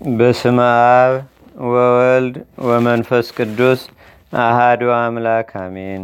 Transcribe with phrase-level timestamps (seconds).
[0.00, 0.58] በስመ
[0.88, 1.12] አብ
[1.66, 2.34] ወወልድ
[2.66, 3.80] ወመንፈስ ቅዱስ
[4.40, 6.02] አሃዱ አምላክ አሜን።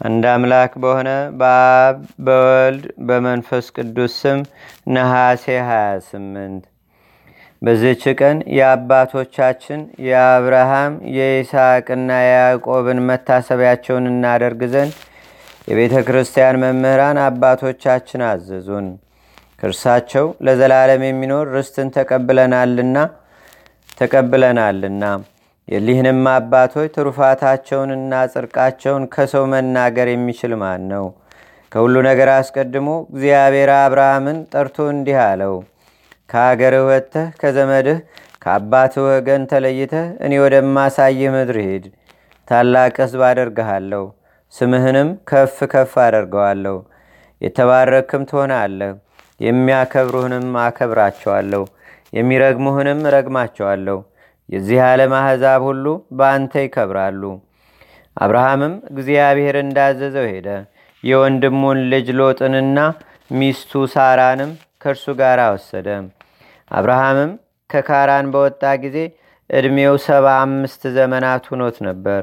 [0.00, 1.10] አንድ አምላክ በሆነ
[1.40, 1.96] በአብ
[2.26, 4.38] በወልድ በመንፈስ ቅዱስ ስም
[4.88, 6.64] ነሐሴ 28
[7.62, 14.96] በዚች ቀን የአባቶቻችን የአብርሃም የይስሐቅና የያዕቆብን መታሰቢያቸውን እናደርግ ዘንድ
[15.68, 18.88] የቤተ ክርስቲያን መምህራን አባቶቻችን አዘዙን።
[19.60, 22.96] ከእርሳቸው ለዘላለም የሚኖር ርስትን ተቀብለናልና
[24.00, 25.04] ተቀብለናልና
[25.68, 31.04] የሊህንም አባቶች ትሩፋታቸውንና ጽርቃቸውን ከሰው መናገር የሚችል ማን ነው?
[31.72, 35.54] ከሁሉ ነገር አስቀድሞ እግዚአብሔር አብርሃምን ጠርቶ እንዲህ አለው።
[36.30, 37.98] ከአገርህ ወጥተህ ከዘመድህ
[38.44, 41.84] ከአባትህ ወገን ተለይተህ እኔ ወደማሳይህ ምድር ሂድ።
[42.48, 44.04] ታላቅ ሕዝብ አደርግሃለሁ፣
[44.54, 46.76] ስምህንም ከፍ ከፍ አደርገዋለሁ።
[47.42, 48.92] የተባረክም ትሆናለህ።
[49.40, 51.62] የሚያከብሩህንም አከብራቸዋለሁ፣
[52.12, 53.98] የሚረግሙህንም ረግማቸዋለሁ።
[54.48, 55.86] የዚህ ዓለም አሕዛብ ሁሉ
[56.18, 57.22] በአንተ ይከብራሉ።
[58.16, 60.48] አብርሃምም እግዚአብሔር እንዳዘዘው ሄደ።
[61.04, 62.78] የወንድሙን ልጅ ሎጥንና
[63.30, 64.50] ሚስቱ ሳራንም
[64.82, 65.88] ከእርሱ ጋር ወሰደ።
[66.70, 67.30] አብርሃምም
[67.70, 68.96] ከካራን በወጣ ጊዜ
[69.50, 72.22] ዕድሜው ሰባ አምስት ዘመናት ሁኖት ነበር።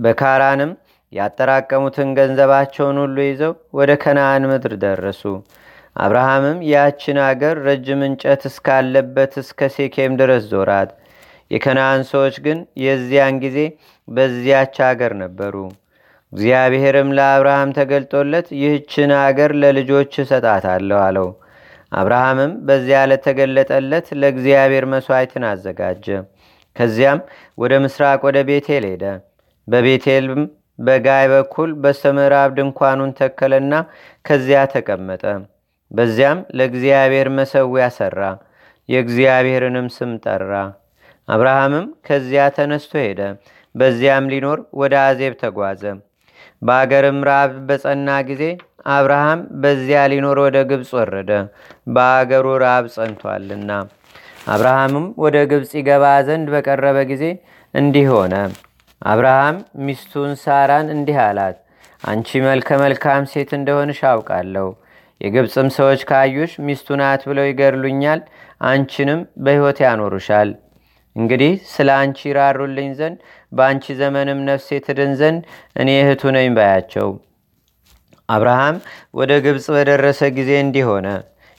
[0.00, 0.70] በካራንም
[1.12, 5.22] ያጠራቀሙትን ገንዘባቸውን ሁሉ ይዘው ወደ ከነአን ምድር ደረሱ።
[5.96, 10.90] አብርሃምም ያችን አገር ረጅም እንጨት እስካለበት እስከ ሴኬም ድረስ ዞራት።
[11.50, 13.58] የከነአን ሰዎች ግን የዚያን ጊዜ
[14.08, 15.54] በዚያች አገር ነበሩ።
[16.32, 21.28] እግዚአብሔርም ለአብርሃም ተገልጦለት ይህችን አገር ለልጆች እሰጣታለሁ አለው።
[21.92, 26.06] አብርሃምም በዚያ ለተገለጠለት ለእግዚአብሔር መሥዋዕትን አዘጋጀ።
[26.76, 27.20] ከዚያም
[27.58, 29.04] ወደ ምስራቅ ወደ ቤቴል ሄደ።
[29.68, 30.42] በቤቴልም
[30.78, 33.74] በጋይ በኩል በስተምዕራብ ድንኳኑን ተከለና
[34.24, 35.24] ከዚያ ተቀመጠ።
[35.92, 38.20] በዚያም ለእግዚአብሔር መሰዊያ ሠራ፣
[38.88, 40.52] የእግዚአብሔርንም ስም ጠራ።
[41.28, 43.20] አብርሃምም ከዚያ ተነስቶ ሄደ።
[43.74, 45.82] በዚያም ሊኖር ወደ አዜብ ተጓዘ።
[46.62, 48.42] በአገርም ራብ በጸና ጊዜ
[48.92, 51.30] አብርሃም በዚያ ሊኖር ወደ ግብፅ ወረደ፣
[51.94, 53.70] በአገሩ ራብ ጸንቷልና።
[54.46, 57.24] አብርሃምም ወደ ግብፅ ይገባ ዘንድ በቀረበ ጊዜ
[57.74, 58.34] እንዲህ ሆነ።
[59.02, 61.56] አብርሃም ሚስቱን ሳራን እንዲህ አላት፣
[62.02, 64.68] አንቺ መልከ መልካም ሴት እንደሆንሽ አውቃለሁ።
[65.22, 68.20] የግብፅም ሰዎች ካዩሽ ሚስቱ ናት ብለው ይገድሉኛል፣
[68.66, 70.50] አንቺንም በሕይወት ያኖሩሻል።
[71.16, 73.18] እንግዲህ ስለ አንቺ ይራሩልኝ ዘንድ
[73.52, 75.42] በአንቺ ዘመንም ነፍሴ ትድን ዘንድ
[75.76, 77.08] እኔ እህቱ ነኝ ባያቸው።
[78.28, 78.76] አብርሃም
[79.14, 81.06] ወደ ግብፅ በደረሰ ጊዜ እንዲህ ሆነ።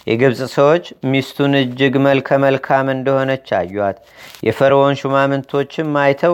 [0.08, 3.98] የግብፅ ሰዎች ሚስቱን እጅግ መልከ መልካም እንደሆነች አዩአት።
[4.48, 6.34] የፈርዖን ሹማምንቶችም አይተው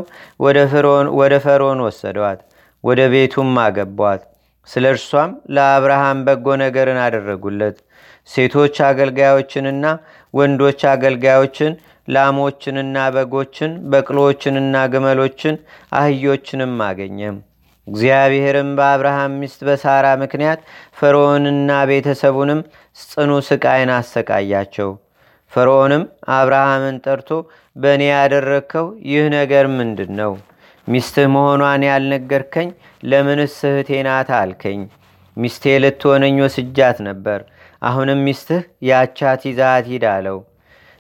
[1.20, 2.40] ወደ ፈርዖን ወሰዷት፣
[2.84, 4.22] ወደ ቤቱም አገቧት።
[4.70, 7.78] ስለ እርሷም ለአብርሃም በጎ ነገርን አደረጉለት።
[8.30, 9.86] ሴቶች አገልጋዮችንና
[10.34, 11.72] ወንዶች አገልጋዮችን፣
[12.08, 15.56] ላሞችንና በጎችን፣ በቅሎዎችንና ግመሎችን፣
[15.96, 17.38] አህዮችንም አገኘም።
[17.88, 20.60] እግዚአብሔርም በአብርሃም ሚስት በሳራ ምክንያት
[21.00, 22.60] ፈርዖንና ቤተሰቡንም
[23.04, 24.90] ጽኑ ስቃይን አሰቃያቸው።
[25.52, 26.04] ፈርዖንም
[26.34, 27.30] አብርሃምን ጠርቶ
[27.76, 30.34] በእኔ ያደረግከው ይህ ነገር ምንድን ነው?
[30.90, 32.70] ሚስትህ መሆኗን ያልነገርከኝ
[33.04, 34.80] ለምንስ እህቴ ናት አልከኝ?
[35.38, 37.40] ሚስቴ ልትሆነኝ ወስጃት ነበር።
[37.82, 40.38] አሁንም ሚስትህ ያቻት ይዛት ሂድ አለው።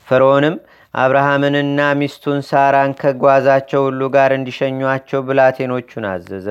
[0.08, 0.56] ፈርዖንም
[0.94, 6.48] አብርሃምንና ሚስቱን ሳራን ከጓዛቸው ሁሉ ጋር እንዲሸኟቸው ብላቴኖቹን አዘዘ።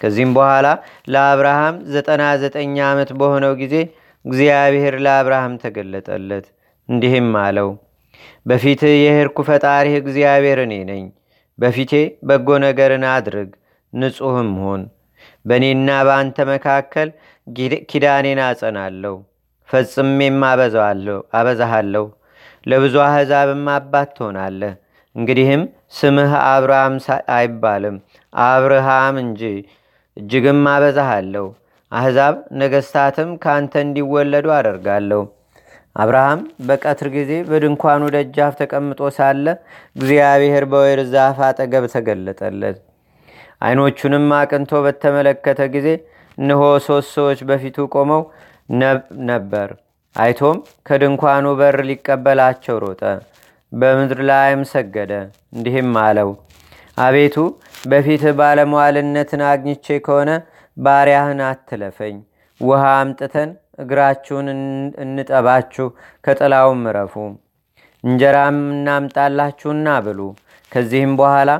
[0.00, 0.66] ከዚህም በኋላ
[1.12, 3.74] ለአብርሃም ዘጠና ዘጠኝ ዓመት በሆነው ጊዜ
[4.24, 6.46] እግዚአብሔር ለአብርሃም ተገለጠለት፣
[6.88, 7.70] እንዲህም አለው
[8.46, 11.04] በፊትህ የሄድኩ ፈጣሪህ እግዚአብሔር እኔ ነኝ።
[11.58, 11.92] በፊቴ
[12.28, 13.50] በጎ ነገርን አድርግ፣
[13.92, 14.82] ንጹሕም ሁን።
[15.44, 17.08] በእኔና በአንተ መካከል
[17.90, 19.14] ኪዳኔን አጸናለሁ፣
[19.68, 20.38] ፈጽሜም
[21.32, 22.04] አበዛሃለሁ።
[22.66, 24.74] ለብዙ አሕዛብም አባት ትሆናለህ።
[25.16, 25.62] እንግዲህም
[25.98, 26.94] ስምህ አብርሃም
[27.36, 27.96] አይባልም
[28.32, 29.42] አብርሃም እንጂ፣
[30.16, 31.46] እጅግም አበዛሃለሁ።
[31.92, 35.22] አሕዛብ ነገሥታትም ከአንተ እንዲወለዱ አደርጋለሁ።
[35.98, 39.46] አብርሃም በቀትር ጊዜ በድንኳኑ ደጃፍ ተቀምጦ ሳለ
[39.96, 42.76] እግዚአብሔር በወይር ዛፍ አጠገብ ተገለጠለት።
[43.62, 45.88] ዓይኖቹንም አቅንቶ በተመለከተ ጊዜ
[46.38, 48.22] እነሆ ሦስት ሰዎች በፊቱ ቆመው
[49.28, 49.68] ነበር።
[50.16, 53.02] አይቶም ከድንኳኑ በር ሊቀበላቸው ሮጠ፣
[53.72, 55.12] በምድር ላይም ሰገደ፣
[55.54, 56.30] እንዲህም አለው
[56.98, 57.36] አቤቱ
[57.90, 60.30] በፊትህ ባለሟልነትን አግኝቼ ከሆነ
[60.76, 62.16] ባሪያህን አትለፈኝ።
[62.60, 64.46] ውሃ አምጥተን እግራችሁን
[65.04, 65.86] እንጠባችሁ፣
[66.24, 67.14] ከጥላውም እረፉ።
[68.04, 70.20] እንጀራም እናምጣላችሁና ብሉ።
[70.72, 71.50] ከዚህም በኋላ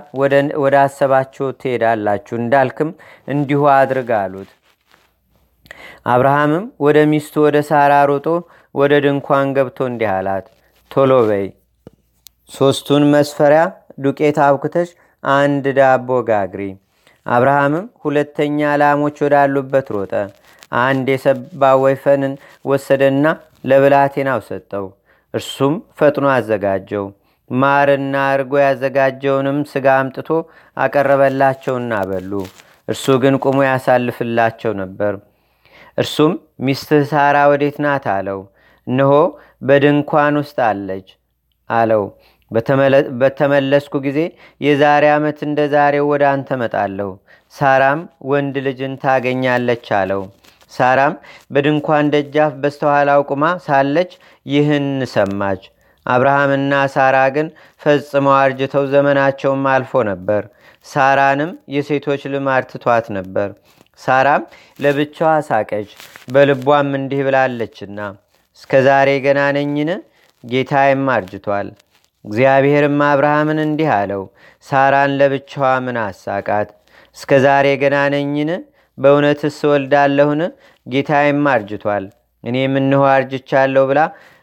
[0.62, 2.90] ወደ አሰባችሁ ትሄዳላችሁ፣ እንዳልክም
[3.28, 4.50] እንዲሁ አድርግ አሉት።
[6.06, 8.26] አብርሃምም ወደ ሚስቱ ወደ ሳራ ሮጦ
[8.74, 10.46] ወደ ድንኳን ገብቶ እንዲህ አላት፣
[10.90, 11.46] ቶሎ በይ
[12.50, 13.62] ሶስቱን መስፈሪያ
[14.04, 14.90] ዱቄት አብክተሽ
[15.34, 16.62] አንድ ዳቦ ጋግሪ።
[17.26, 20.12] አብርሃምም ሁለተኛ ላሞች ወዳሉበት ሮጠ።
[20.72, 22.34] አንድ የሰባ ወይፈንን
[22.64, 23.26] ወሰደና
[23.64, 24.86] ለብላቴናው ሰጠው።
[25.34, 27.06] እርሱም ፈጥኖ አዘጋጀው።
[27.50, 30.30] ማርና እርጎ ያዘጋጀውንም ስጋ አምጥቶ
[30.76, 32.32] አቀረበላቸውና በሉ።
[32.88, 35.14] እርሱ ግን ቁሞ ያሳልፍላቸው ነበር።
[35.98, 36.32] እርሱም
[36.66, 38.40] ሚስትህ ሳራ ወዴት ናት አለው።
[38.86, 39.12] እነሆ
[39.62, 41.08] በድንኳን ውስጥ አለች
[41.70, 42.04] አለው።
[43.20, 44.18] በተመለስኩ ጊዜ
[44.60, 47.10] የዛሬ ዓመት እንደ ዛሬው ወደ አንተ መጣለሁ፣
[47.54, 48.00] ሳራም
[48.30, 50.22] ወንድ ልጅን ታገኛለች አለው።
[50.72, 51.14] ሳራም
[51.50, 54.10] በድንኳን ደጃፍ በስተኋላው ቁማ ሳለች
[54.46, 55.62] ይህን ሰማች።
[56.06, 57.48] አብርሃምና ሳራ ግን
[57.82, 60.42] ፈጽመው አርጅተው ዘመናቸውም አልፎ ነበር።
[60.86, 63.48] ሳራንም የሴቶች ልማድ ትቷት ነበር።
[64.00, 64.42] ሳራም
[64.80, 65.88] ለብቻዋ ሳቀች፣
[66.32, 67.98] በልቧም እንዲህ ብላለችና
[68.58, 69.90] እስከ ዛሬ ገና ነኝን?
[70.44, 71.68] ጌታዬም አርጅቷል።
[72.24, 74.22] እግዚአብሔርም አብርሃምን እንዲህ አለው፣
[74.66, 76.68] ሳራን ለብቻዋ ምን አሳቃት?
[77.16, 78.50] እስከ ዛሬ ገና ነኝን?
[78.98, 80.40] በእውነትስ እወልዳለሁን?
[80.86, 82.04] ጌታዬም አርጅቷል፣
[82.44, 84.00] እኔም እንሆ አርጅቻለሁ ብላ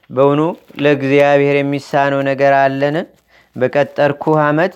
[0.09, 0.41] በውኑ
[0.83, 2.97] ለእግዚአብሔር የሚሳነው ነገር አለን?
[3.55, 4.73] በቀጠርኩህ ዓመት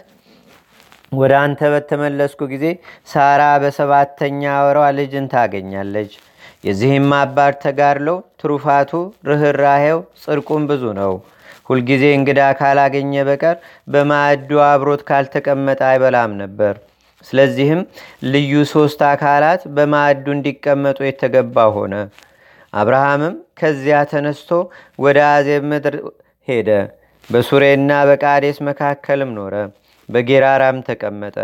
[1.11, 2.65] ወደ አንተ በተመለስኩ ጊዜ
[3.11, 6.11] ሳራ በሰባተኛ ወሯ ልጅን ታገኛለች።
[6.63, 8.09] የዚህም አባት ተጋድሎ
[8.41, 8.91] ትሩፋቱ፣
[9.29, 11.13] ርኅራሄው፣ ጽድቁም ብዙ ነው።
[11.69, 13.57] ሁልጊዜ እንግዳ ካላገኘ በቀር
[13.93, 16.75] በማዕዱ አብሮት ካልተቀመጠ አይበላም ነበር።
[17.25, 17.81] ስለዚህም
[18.29, 21.93] ልዩ ሶስት አካላት በማዕዱ እንዲቀመጡ የተገባ ሆነ።
[22.73, 24.49] አብርሃምም ከዚያ ተነስቶ
[24.99, 25.95] ወደ አዜብ ምድር
[26.47, 26.69] ሄደ።
[27.29, 29.55] በሱሬና በቃዴስ መካከልም ኖረ።
[30.09, 31.37] በጌራራም ተቀመጠ።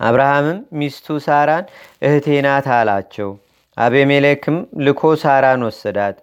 [0.00, 1.64] አብርሃምም ሚስቱ ሳራን
[2.06, 3.30] እህቴ ናት አላቸው።
[3.76, 4.56] አቤሜሌክም
[4.86, 6.16] ልኮ ሳራን ወሰዳት።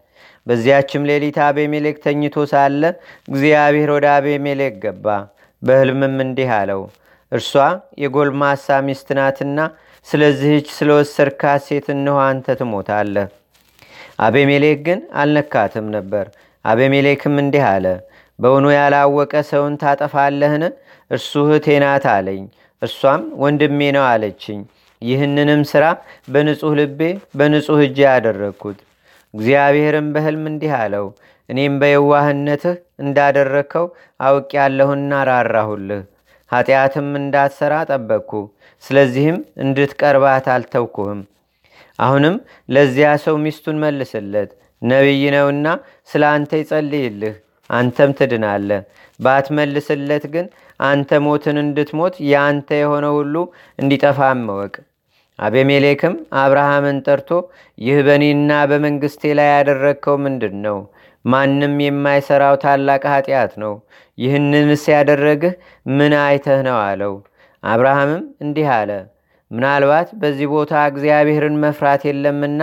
[0.48, 2.81] በዚያችም ሌሊት አቤሜሌክ ተኝቶ ሳለ
[3.30, 5.06] እግዚአብሔር ወደ አቤሜሌክ ገባ።
[5.62, 6.81] በሕልምም እንዲህ አለው፣
[7.31, 7.51] እርሷ
[8.01, 9.60] የጎልማሳ ሚስት ናትና
[10.07, 13.27] ስለዚህች ስለወሰድካት ሴት እንሆ አንተ ትሞታለህ።
[14.25, 16.25] አቤሜሌክ ግን አልነካትም ነበር።
[16.66, 17.86] አቤሜሌክም እንዲህ አለ፣
[18.39, 20.63] በውኑ ያላወቀ ሰውን ታጠፋለህን?
[21.12, 22.44] እርሱ እህቴ ናት አለኝ።
[22.81, 24.62] እርሷም ወንድሜ ነው አለችኝ።
[25.01, 25.86] ይህንንም ሥራ
[26.33, 27.00] በንጹሕ ልቤ
[27.38, 28.80] በንጹሕ እጅ ያደረግኩት።
[29.33, 31.07] እግዚአብሔርም በሕልም እንዲህ አለው፣
[31.50, 33.86] እኔም በየዋህነትህ እንዳደረግከው
[34.19, 36.04] አውቅ ያለሁና ራራሁልህ።
[36.55, 38.31] ኃጢአትም እንዳትሠራ ጠበቅኩ።
[38.83, 41.21] ስለዚህም እንድትቀርባት አልተውኩህም።
[41.99, 42.35] አሁንም
[42.69, 44.49] ለዚያ ሰው ሚስቱን መልስለት፣
[44.81, 45.67] ነቢይ ነውና
[46.09, 47.35] ስለ አንተ ይጸልይልህ፣
[47.69, 48.81] አንተም ትድናለህ።
[49.19, 50.47] ባትመልስለት ግን
[50.79, 53.35] አንተ ሞትን እንድትሞት የአንተ የሆነ ሁሉ
[53.79, 54.73] እንዲጠፋ መወቅ።
[55.39, 57.29] አቤሜሌክም አብርሃምን ጠርቶ
[57.77, 60.77] ይህ በእኔና በመንግስቴ ላይ ያደረግከው ምንድን ነው?
[61.25, 63.74] ማንም የማይሰራው ታላቅ ኃጢአት ነው።
[64.18, 65.54] ይህንንስ ያደረግህ
[65.92, 67.13] ምን አይተህ ነው አለው።
[67.63, 68.92] አብርሃምም እንዲህ አለ፣
[69.51, 72.62] ምናልባት በዚህ ቦታ እግዚአብሔርን መፍራት የለምና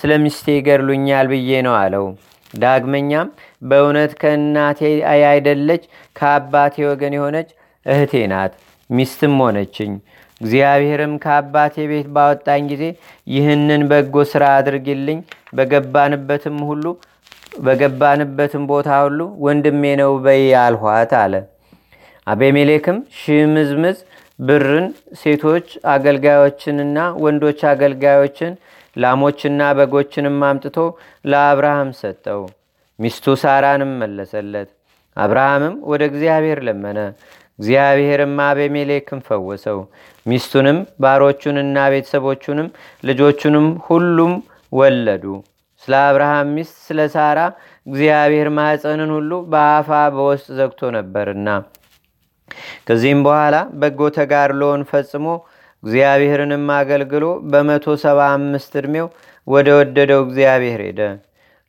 [0.00, 2.06] ስለ ሚስቴ ይገድሉኛል ብዬ ነው አለው።
[2.54, 3.28] ዳግመኛም
[3.62, 4.80] በእውነት ከእናቴ
[5.28, 5.84] አይደለች
[6.16, 7.48] ከአባቴ ወገን የሆነች
[7.86, 8.52] እህቴ ናት፣
[8.90, 9.92] ሚስትም ሆነችኝ።
[10.40, 12.84] እግዚአብሔርም ከአባቴ ቤት ባወጣኝ ጊዜ
[13.26, 15.18] ይህንን በጎ ሥራ አድርግልኝ፣
[15.58, 16.84] በገባንበትም ሁሉ
[17.54, 21.34] በገባንበትም ቦታ ሁሉ ወንድሜ ነው በይ አልኋት አለ።
[22.26, 23.98] አቤሜሌክም ሽምዝምዝ
[24.38, 24.86] ብርን፣
[25.20, 28.52] ሴቶች አገልጋዮችንና ወንዶች አገልጋዮችን
[28.96, 30.76] ላሞችና በጎችንም አምጥቶ
[31.24, 32.42] ለአብርሃም ሰጠው።
[32.98, 34.68] ሚስቱ ሳራንም መለሰለት።
[35.16, 36.98] አብርሃምም ወደ እግዚአብሔር ለመነ።
[37.58, 39.78] እግዚአብሔርም አቤሜሌክን ፈወሰው።
[40.26, 42.68] ሚስቱንም ባሮቹንና ቤተሰቦቹንም
[43.02, 44.32] ልጆቹንም ሁሉም
[44.72, 45.24] ወለዱ።
[45.84, 47.38] ስለ አብርሃም ሚስት ስለ ሳራ
[47.86, 51.48] እግዚአብሔር ማኅፀንን ሁሉ በአፋ በውስጥ ዘግቶ ነበርና
[52.86, 55.26] ከዚህም በኋላ በጎ ተጋድሎውን ፈጽሞ
[55.82, 59.06] እግዚአብሔርንም አገልግሎ በመቶ ሰባ አምስት ዕድሜው
[59.46, 61.00] ወደ ወደደው እግዚአብሔር ሄደ።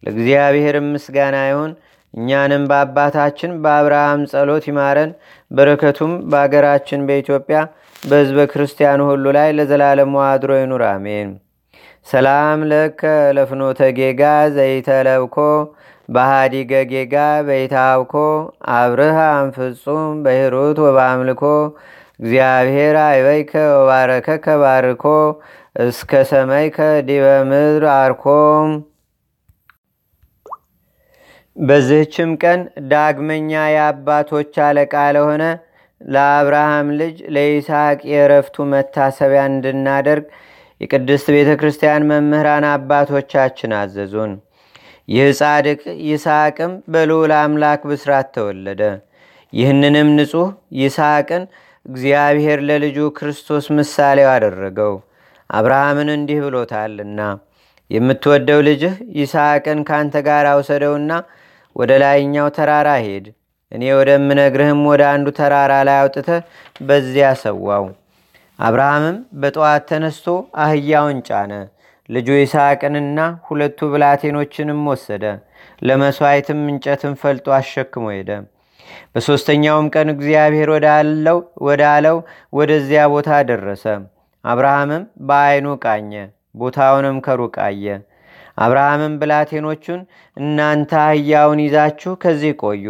[0.04, 1.72] ለእግዚአብሔርም ምስጋና ይሁን።
[2.14, 5.12] እኛንም በአባታችን በአብርሃም ጸሎት ይማረን።
[5.52, 7.58] በረከቱም በአገራችን በኢትዮጵያ
[8.04, 11.30] በሕዝበ ክርስቲያኑ ሁሉ ላይ ለዘላለሙ አድሮ ይኑር፣ አሜን።
[12.08, 13.02] ሰላም ለከ
[13.36, 14.22] ለፍኖተ ጌጋ
[14.56, 15.38] ዘይተለብኮ
[16.10, 17.16] በሃዲገ ጌጋ
[17.48, 18.14] በይታብኮ
[18.76, 21.44] አብርሃም ፍጹም በሂሩት ወበአምልኮ
[22.20, 25.06] እግዚአብሔር አይበይከ ወባረከከ ባርኮ
[25.84, 28.70] እስከ ሰማይከ ዲበ ምድር አርኮም።
[31.58, 35.44] በዚህችም ቀን ዳግመኛ የአባቶች አለቃ ለሆነ
[36.02, 40.26] ለአብርሃም ልጅ ለይስሐቅ የእረፍቱ መታሰቢያ እንድናደርግ
[40.82, 44.34] የቅድስት ቤተ ክርስቲያን መምህራን አባቶቻችን አዘዙን።
[45.08, 48.82] ይህ ጻድቅ ይስሐቅም በልዑል አምላክ ብስራት ተወለደ።
[49.54, 50.48] ይህንንም ንጹሕ
[50.80, 51.44] ይስሐቅን
[51.86, 54.94] እግዚአብሔር ለልጁ ክርስቶስ ምሳሌው አደረገው።
[55.50, 57.20] አብርሃምን እንዲህ ብሎታልና
[57.90, 61.12] የምትወደው ልጅህ ይስሐቅን ካንተ ጋር አውሰደውና
[61.76, 63.26] ወደ ላይኛው ተራራ ሄድ፣
[63.72, 66.42] እኔ ወደምነግርህም ወደ አንዱ ተራራ ላይ አውጥተህ
[66.82, 67.86] በዚያ ሰዋው።
[68.60, 70.28] አብርሃምም በጠዋት ተነስቶ
[70.64, 71.52] አህያውን ጫነ፣
[72.10, 75.24] ልጁ ይስሐቅንና ሁለቱ ብላቴኖችንም ወሰደ።
[75.82, 78.30] ለመሥዋዕትም እንጨትን ፈልጦ አሸክሞ ሄደ።
[79.14, 80.70] በሦስተኛውም ቀን እግዚአብሔር
[81.68, 82.18] ወዳለው
[82.54, 83.86] ወደዚያ ቦታ ደረሰ።
[84.46, 86.12] አብርሃምም በዐይኑ ቃኘ፣
[86.56, 87.86] ቦታውንም ከሩቅ አየ።
[88.58, 90.02] አብርሃምም ብላቴኖቹን
[90.38, 92.86] እናንተ አህያውን ይዛችሁ ከዚህ ቆዩ፣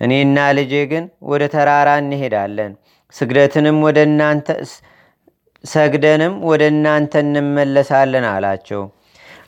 [0.00, 2.72] እኔና ልጄ ግን ወደ ተራራ እንሄዳለን፣
[3.14, 4.48] ስግደትንም ወደ እናንተ
[5.64, 8.82] ሰግደንም ወደ እናንተ እንመለሳለን አላቸው።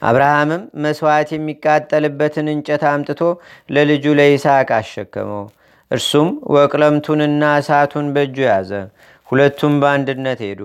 [0.02, 3.20] አብርሃምም መሥዋዕት የሚቃጠልበትን እንጨት አምጥቶ
[3.70, 5.44] ለልጁ ለይስሐቅ አሸከመው።
[5.90, 8.70] እርሱም ወቅለምቱንና እሳቱን በእጁ ያዘ።
[9.28, 10.60] ሁለቱም በአንድነት ሄዱ።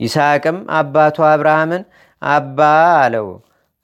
[0.00, 1.82] ይስሐቅም አባቱ አብርሃምን
[2.22, 2.58] አባ
[3.02, 3.28] አለው።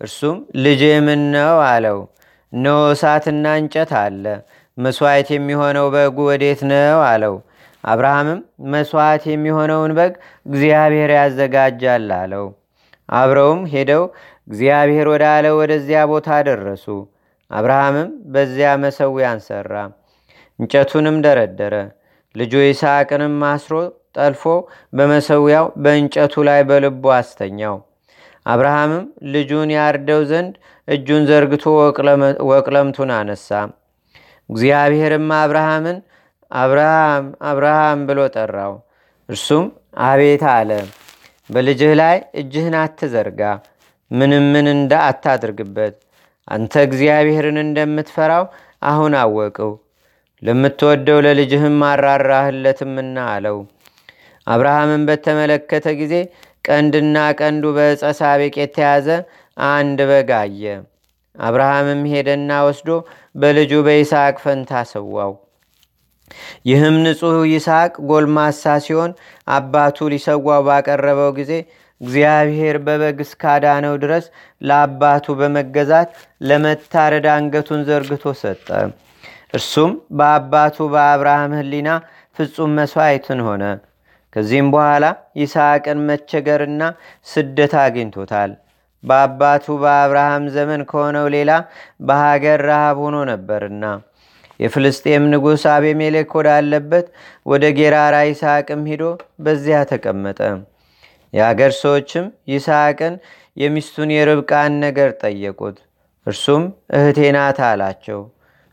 [0.01, 1.99] እርሱም ልጄ ምን ነው አለው።
[2.53, 4.25] እነሆ እሳትና እንጨት አለ፣
[4.79, 7.35] መሥዋዕት የሚሆነው በጉ ወዴት ነው አለው።
[7.85, 8.41] አብርሃምም
[8.73, 10.13] መሥዋዕት የሚሆነውን በግ
[10.47, 12.47] እግዚአብሔር ያዘጋጃል አለው።
[13.15, 14.03] አብረውም ሄደው
[14.49, 16.87] እግዚአብሔር ወዳለው ወደዚያ ቦታ ደረሱ።
[17.51, 19.73] አብርሃምም በዚያ መሰዊያን ሰራ፣
[20.59, 21.75] እንጨቱንም ደረደረ።
[22.35, 23.75] ልጁ ይስሐቅንም አስሮ
[24.17, 24.43] ጠልፎ
[24.93, 27.77] በመሰዊያው በእንጨቱ ላይ በልቡ አስተኛው።
[28.47, 30.55] አብርሃምም ልጁን ያርደው ዘንድ
[30.89, 31.65] እጁን ዘርግቶ
[32.51, 33.51] ወቅለምቱን አነሳ።
[34.51, 35.99] እግዚአብሔርም አብርሃምን
[36.53, 38.75] አብርሃም አብርሃም ብሎ ጠራው።
[39.29, 39.67] እርሱም
[40.07, 40.71] አቤት አለ።
[41.51, 43.41] በልጅህ ላይ እጅህን አትዘርጋ፣
[44.11, 45.95] ምንም ምን እንደ አታድርግበት።
[46.49, 48.45] አንተ እግዚአብሔርን እንደምትፈራው
[48.83, 49.73] አሁን አወቅው።
[50.43, 53.59] ለምትወደው ለልጅህም አራራህለትምና አለው።
[54.47, 56.15] አብርሃምን በተመለከተ ጊዜ
[56.69, 59.07] ቀንድና ቀንዱ በዕፀ ሳቤቅ የተያዘ
[59.57, 60.65] አንድ በግ አየ።
[61.37, 62.89] አብርሃምም ሄደና ወስዶ
[63.35, 65.33] በልጁ በይስሐቅ ፈንታ ሰዋው።
[66.67, 69.13] ይህም ንጹሕ ይስሐቅ ጎልማሳ ሲሆን
[69.51, 71.53] አባቱ ሊሰዋው ባቀረበው ጊዜ
[72.01, 74.25] እግዚአብሔር በበግ እስካዳነው ድረስ
[74.61, 76.09] ለአባቱ በመገዛት
[76.49, 78.69] ለመታረድ አንገቱን ዘርግቶ ሰጠ።
[79.55, 81.89] እርሱም በአባቱ በአብርሃም ሕሊና
[82.37, 83.65] ፍጹም መሥዋዕትን ሆነ።
[84.33, 85.05] ከዚህም በኋላ
[85.41, 86.83] ይስሐቅን መቸገርና
[87.27, 88.53] ስደት አግኝቶታል።
[89.05, 91.51] በአባቱ በአብርሃም ዘመን ከሆነው ሌላ
[92.09, 93.85] በሀገር ረሃብ ሆኖ ነበርና
[94.63, 97.07] የፍልስጤም ንጉሥ አቤሜሌክ ወዳለበት
[97.47, 99.05] ወደ ጌራራ ይስሐቅም ሂዶ
[99.45, 100.41] በዚያ ተቀመጠ።
[101.33, 103.15] የአገር ሰዎችም ይስሐቅን
[103.57, 105.79] የሚስቱን የርብቃን ነገር ጠየቁት።
[106.27, 106.65] እርሱም
[106.97, 108.21] እህቴ ናት አላቸው።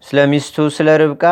[0.03, 1.23] ስለ ሚስቱ ስለ ርብቃ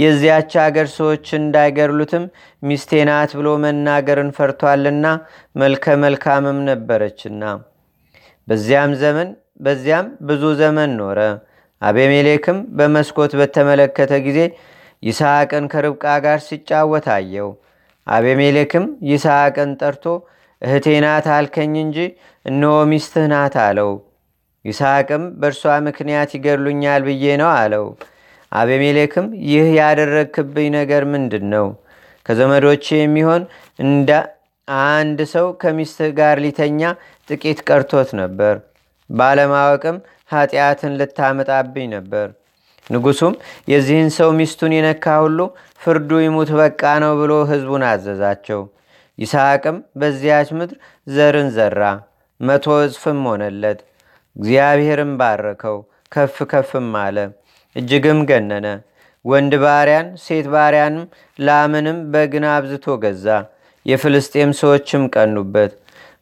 [0.00, 2.24] የዚያች አገር ሰዎች እንዳይገርሉትም
[2.62, 5.06] ሚስቴ ናት ብሎ መናገርን ፈርቷልና
[5.56, 7.42] መልከ መልካምም ነበረችና
[8.48, 9.30] በዚያም ዘመን
[9.64, 11.18] በዚያም ብዙ ዘመን ኖረ።
[11.82, 14.38] አቤሜሌክም በመስኮት በተመለከተ ጊዜ
[15.02, 17.48] ይስሐቅን ከርብቃ ጋር ሲጫወት አየው።
[18.06, 20.04] አቤሜሌክም ይስሐቅን ጠርቶ
[20.62, 21.98] እህቴ ናት አልከኝ እንጂ
[22.46, 23.92] እነሆ ሚስትህ ናት አለው።
[24.64, 27.86] ይስሐቅም በእርሷ ምክንያት ይገድሉኛል ብዬ ነው አለው።
[28.52, 31.66] አቤሜሌክም ይህ ያደረግክብኝ ነገር ምንድን ነው?
[32.26, 33.42] ከዘመዶች የሚሆን
[33.78, 34.10] እንደ
[34.88, 36.80] አንድ ሰው ከሚስትህ ጋር ሊተኛ
[37.28, 38.54] ጥቂት ቀርቶት ነበር።
[39.10, 39.96] ባለማወቅም
[40.32, 42.28] ኃጢአትን ልታመጣብኝ ነበር።
[42.86, 43.34] ንጉሱም
[43.68, 45.38] የዚህን ሰው ሚስቱን የነካ ሁሉ
[45.80, 48.60] ፍርዱ ይሙት በቃ ነው ብሎ ሕዝቡን አዘዛቸው።
[49.18, 51.80] ይስሐቅም በዚያች ምድር ዘርን ዘራ፣
[52.40, 53.80] መቶ እጽፍም ሆነለት።
[54.36, 55.76] እግዚአብሔርም ባረከው፣
[56.12, 57.16] ከፍ ከፍም አለ፣
[57.76, 58.66] እጅግም ገነነ።
[59.24, 61.04] ወንድ ባሪያን ሴት ባሪያንም
[61.38, 63.26] ላምንም በግን አብዝቶ ገዛ።
[63.86, 65.72] የፍልስጤም ሰዎችም ቀኑበት።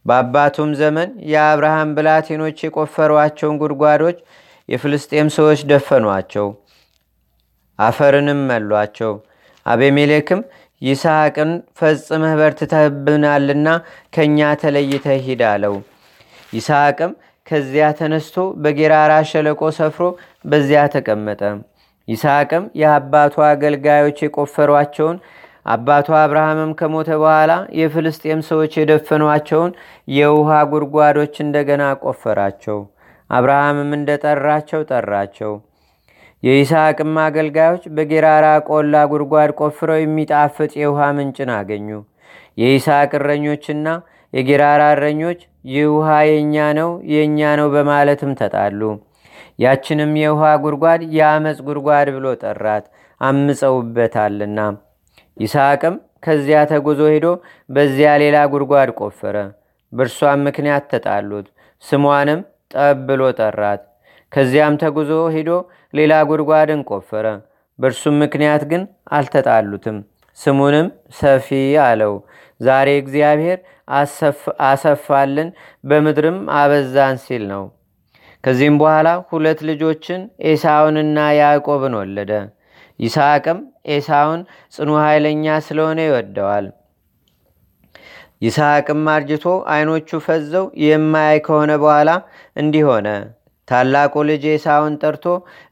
[0.06, 4.18] በአባቱም ዘመን የአብርሃም ብላቴኖች የቆፈሯቸውን ጉድጓዶች
[4.68, 6.46] የፍልስጤም ሰዎች ደፈኗቸው፣
[7.78, 9.12] አፈርንም መሏቸው።
[9.66, 10.40] አቤሜሌክም
[10.82, 13.68] ይስሐቅን ፈጽመህ በርትተህብናልና
[14.14, 15.74] ከእኛ ተለይተህ ሂድ አለው።
[16.52, 17.12] ይስሐቅም
[17.46, 20.04] ከዚያ ተነስቶ በጌራራ ሸለቆ ሰፍሮ
[20.44, 21.42] በዚያ ተቀመጠ።
[22.08, 25.18] ይስሐቅም የአባቱ አገልጋዮች የቆፈሯቸውን
[25.66, 29.72] አባቱ አብርሃምም ከሞተ በኋላ የፍልስጤም ሰዎች የደፈኗቸውን
[30.12, 32.78] የውሃ ጉድጓዶች እንደገና ቆፈራቸው።
[33.30, 35.52] አብርሃምም እንደ ጠራቸው ጠራቸው።
[36.42, 41.88] የይስሐቅም አገልጋዮች በጌራራ ቆላ ጉድጓድ ቆፍረው የሚጣፍጥ የውሃ ምንጭን አገኙ።
[42.58, 43.88] የይስሐቅ እረኞችና
[44.32, 48.80] የጌራራ እረኞች ይህ ውሃ የእኛ ነው የእኛ ነው በማለትም ተጣሉ።
[49.58, 52.84] ያችንም የውሃ ጉድጓድ የአመፅ ጉድጓድ ብሎ ጠራት።
[53.20, 54.58] አምፀውበታልና
[55.40, 55.94] ይስሐቅም
[56.24, 57.26] ከዚያ ተጉዞ ሄዶ
[57.70, 59.36] በዚያ ሌላ ጉድጓድ ቆፈረ።
[59.92, 61.46] በእርሷም ምክንያት ተጣሉት።
[61.82, 62.40] ስሟንም
[62.74, 63.80] ጠብ ብሎ ጠራት።
[64.32, 65.50] ከዚያም ተጉዞ ሄዶ
[65.94, 67.26] ሌላ ጉድጓድን ቆፈረ።
[67.78, 68.82] በእርሱም ምክንያት ግን
[69.16, 69.96] አልተጣሉትም።
[70.38, 70.86] ስሙንም
[71.18, 71.48] ሰፊ
[71.86, 72.14] አለው።
[72.60, 73.58] ዛሬ እግዚአብሔር
[74.68, 75.48] አሰፋልን
[75.84, 77.64] በምድርም አበዛን ሲል ነው።
[78.44, 80.20] ከዚህም በኋላ ሁለት ልጆችን
[80.50, 82.32] ኤሳውንና ያዕቆብን ወለደ
[83.00, 83.58] ይስሐቅም
[83.94, 84.40] ኤሳውን
[84.74, 86.66] ጽኑ ኃይለኛ ስለሆነ ይወደዋል።
[88.42, 92.10] ይስሐቅም አርጅቶ አይኖቹ ፈዘው የማያይ ከሆነ በኋላ
[92.56, 93.08] እንዲህ ሆነ።
[93.68, 95.24] ታላቁ ልጅ ኤሳውን ጠርቶ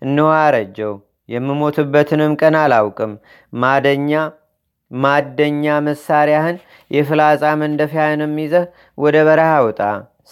[0.02, 0.92] እንሆ አረጀው
[1.28, 3.12] የምሞትበትንም ቀን አላውቅም።
[3.52, 4.12] ማደኛ
[4.90, 6.58] ማደኛ መሳሪያህን
[6.90, 8.64] የፍላጻ መንደፊያህንም ይዘህ
[8.99, 9.80] ወደ በረሃ ውጣ።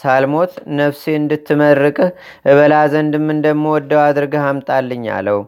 [0.00, 2.08] ሳልሞት ነፍሴ እንድትመርቅህ
[2.50, 5.40] እበላ ዘንድም እንደምወደው አድርገህ አምጣልኝ አለው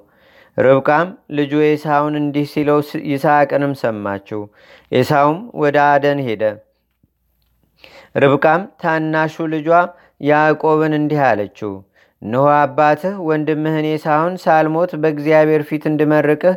[0.59, 2.79] ርብቃም ልጁ ኤሳውን እንዲህ ሲለው
[3.11, 4.41] ይስሐቅንም ሰማችው።
[4.93, 6.43] ኤሳውም ወደ አደን ሄደ።
[8.15, 9.69] ርብቃም ታናሹ ልጇ
[10.29, 11.73] ያዕቆብን እንዲህ አለችው
[12.23, 16.55] እነሆ አባትህ ወንድምህን ኤሳውን ሳልሞት በእግዚአብሔር ፊት እንድመርቅህ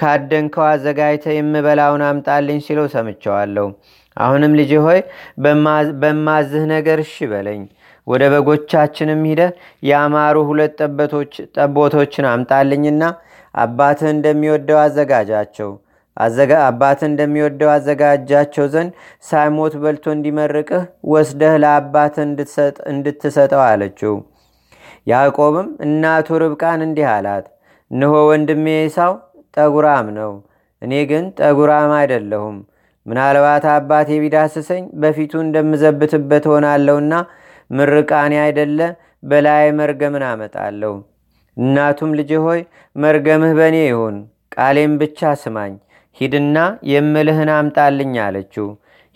[0.00, 3.66] ካደንከው አዘጋጅተ የምበላውን አምጣልኝ ሲለው ሰምቸዋለሁ
[4.16, 5.00] አሁንም ልጅ ሆይ
[6.00, 7.62] በማዝህ ነገር እሺ በለኝ።
[8.06, 9.42] ወደ በጎቻችንም ሂደ
[9.82, 10.80] ያማሩ ሁለት
[11.58, 13.02] ጠቦቶችን አምጣልኝና
[13.54, 15.70] አባትህ እንደሚወደው አዘጋጃቸው።
[16.66, 18.92] አባትህ እንደሚወደው አዘጋጃቸው ዘንድ
[19.28, 20.82] ሳይሞት በልቶ እንዲመርቅህ
[21.12, 22.24] ወስደህ ለአባትህ
[22.92, 24.14] እንድትሰጠው አለችው።
[25.06, 27.46] ያዕቆብም እናቱ ርብቃን እንዲህ አላት
[27.90, 29.12] እንሆ ወንድሜ ኤሳው
[29.56, 30.30] ጠጉራም ነው
[30.82, 32.56] እኔ ግን ጠጉራም አይደለሁም።
[33.06, 37.14] ምናልባት አባቴ ቢዳስሰኝ በፊቱ እንደምዘብትበት ሆናለሁና
[37.70, 38.78] ምርቃኔ አይደለ
[39.22, 40.92] በላይ መርገምን አመጣለሁ
[41.56, 42.60] እናቱም ልጅ ሆይ
[42.96, 44.16] መርገምህ በእኔ ይሁን
[44.56, 45.72] ቃሌም ብቻ ስማኝ።
[46.16, 46.56] ሂድና
[46.90, 48.66] የምልህን አምጣልኝ አለችው።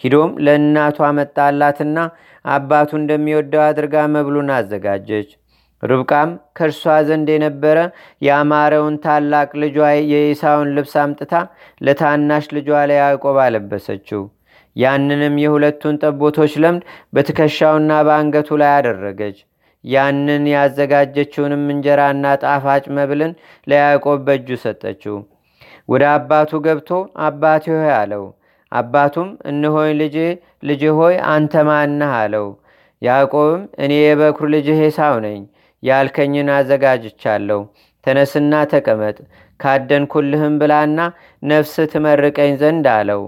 [0.04, 1.98] ሂዶም ለእናቱ አመጣላትና
[2.44, 5.28] አባቱ እንደሚወደው አድርጋ መብሉን አዘጋጀች።
[5.82, 7.78] ርብቃም ከእርሷ ዘንድ የነበረ
[8.22, 9.76] ያማረውን ታላቅ ልጇ
[10.12, 11.34] የኢሳውን ልብስ አምጥታ
[11.80, 14.22] ለታናሽ ልጇ ለያዕቆብ አለበሰችው።
[14.76, 16.82] ያንንም የሁለቱን ጠቦቶች ለምድ
[17.14, 19.38] በትከሻውና በአንገቱ ላይ አደረገች
[19.88, 23.32] ያንን ያዘጋጀችውንም እንጀራና ጣፋጭ መብልን
[23.66, 25.16] ለያዕቆብ በእጁ ሰጠችው።
[25.88, 26.90] ወደ አባቱ ገብቶ
[27.26, 28.24] አባቴ ሆይ አለው።
[28.72, 30.16] አባቱም እንሆኝ ልጄ
[30.62, 32.12] ልጅ ሆይ አንተ ማነህ?
[32.20, 32.46] አለው።
[33.02, 35.40] ያዕቆብም እኔ የበኩር ልጅህ ኤሳው ነኝ
[35.82, 37.60] ያልከኝን አዘጋጅቻለሁ።
[38.04, 39.16] ተነስና ተቀመጥ
[39.60, 40.98] ካደንኩልህም ብላና
[41.42, 43.22] ነፍስ ትመርቀኝ ዘንድ አለው።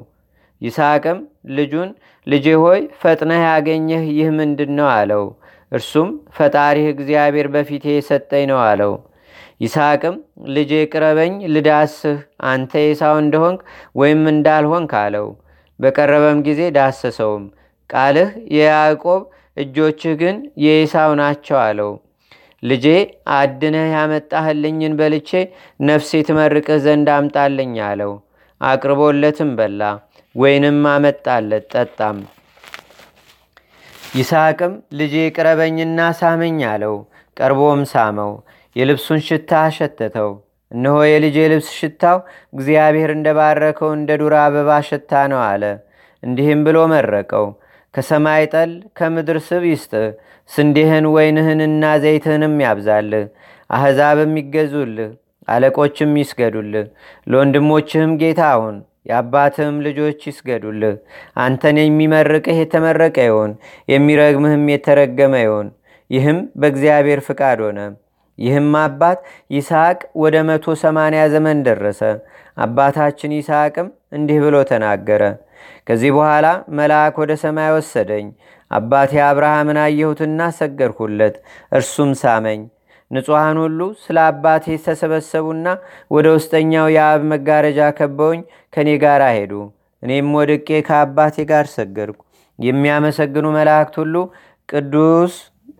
[0.60, 1.18] ይስሐቅም
[1.56, 1.90] ልጁን
[2.26, 5.24] ልጄ ሆይ ፈጥነህ ያገኘህ ይህ ምንድን ነው አለው
[5.72, 8.92] እርሱም ፈጣሪህ እግዚአብሔር በፊቴ የሰጠኝ ነው አለው።
[9.60, 10.14] ይስሐቅም
[10.50, 12.18] ልጄ ቅረበኝ ልዳስህ
[12.50, 13.60] አንተ ኤሳው እንደሆንክ
[14.00, 15.26] ወይም እንዳልሆንክ አለው።
[15.80, 17.44] በቀረበም ጊዜ ዳሰሰውም።
[17.90, 19.22] ቃልህ የያዕቆብ
[19.56, 21.92] እጆችህ ግን የኤሳው ናቸው አለው።
[22.62, 22.86] ልጄ
[23.36, 25.30] አድነህ ያመጣህልኝን በልቼ
[25.80, 28.12] ነፍሴ ትመርቅህ ዘንድ አምጣልኝ አለው።
[28.60, 29.82] አቅርቦለትም በላ
[30.34, 32.18] ወይንም አመጣለት ጠጣም
[34.10, 36.94] ይስሐቅም ልጄ ቅረበኝና ሳመኝ አለው።
[37.36, 38.32] ቀርቦም ሳመው
[38.76, 40.30] የልብሱን ሽታ አሸተተው
[40.72, 42.18] እነሆ የልጄ ልብስ ሽታው
[42.54, 45.62] እግዚአብሔር እንደባረከው እንደ ዱር አበባ ሽታ ነው አለ።
[46.22, 47.46] እንዲህም ብሎ መረቀው
[47.94, 50.08] ከሰማይ ጠል ከምድር ስብ ይስጥህ
[50.50, 53.24] ስንዴህን ወይንህንና ዘይትህንም ያብዛልህ
[53.70, 55.10] አሕዛብም ይገዙልህ
[55.48, 56.86] አለቆችም ይስገዱልህ።
[57.26, 60.94] ለወንድሞችህም ጌታ አሁን የአባትህም ልጆች ይስገዱልህ።
[61.44, 63.52] አንተን የሚመርቅህ የተመረቀ ይሆን
[63.88, 65.68] የሚረግምህም የተረገመ ይሆን
[66.10, 67.80] ይህም በእግዚአብሔር ፍቃድ ሆነ።
[68.38, 69.18] ይህም አባት
[69.50, 72.02] ይስሐቅ ወደ መቶ ሰማንያ ዘመን ደረሰ።
[72.56, 75.22] አባታችን ይስሐቅም እንዲህ ብሎ ተናገረ።
[75.88, 76.46] ከዚህ በኋላ
[76.78, 78.26] መልአክ ወደ ሰማይ ወሰደኝ።
[78.70, 81.36] አባቴ አብርሃምን አየሁትና ሰገድሁለት።
[81.72, 82.60] እርሱም ሳመኝ
[83.10, 85.66] ንጹሐን ሁሉ ስለ አባቴ ተሰበሰቡና
[86.14, 88.40] ወደ ውስጠኛው የአብ መጋረጃ ከበውኝ
[88.72, 89.52] ከእኔ ጋር ሄዱ።
[90.02, 92.20] እኔም ወድቄ ከአባቴ ጋር ሰገድኩ።
[92.58, 94.14] የሚያመሰግኑ መላእክት ሁሉ
[94.68, 95.34] ቅዱስ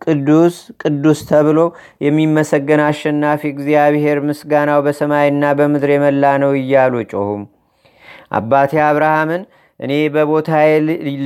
[0.05, 1.59] ቅዱስ ቅዱስ ተብሎ
[2.05, 7.43] የሚመሰገን አሸናፊ እግዚአብሔር ምስጋናው በሰማይና በምድር የመላ ነው እያሉ ጮሁም
[8.37, 9.43] አባቴ አብርሃምን
[9.79, 10.69] እኔ በቦታዬ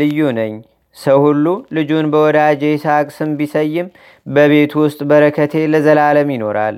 [0.02, 0.54] ልዩ ነኝ
[0.98, 1.46] ሰው ሁሉ
[1.78, 3.88] ልጁን በወዳጄ ይስሐቅ ስም ቢሰይም
[4.28, 6.78] በቤቱ ውስጥ በረከቴ ለዘላለም ይኖራል